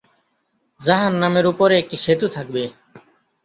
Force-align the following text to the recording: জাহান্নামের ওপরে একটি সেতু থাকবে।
জাহান্নামের 0.79 1.45
ওপরে 1.51 1.73
একটি 1.77 1.97
সেতু 2.03 2.25
থাকবে। 2.35 2.63